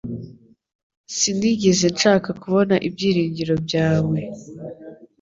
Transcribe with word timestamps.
Sinigeze 1.17 1.85
nshaka 1.95 2.29
kubona 2.41 2.75
ibyiringiro 2.87 3.55
byawe 3.65 4.19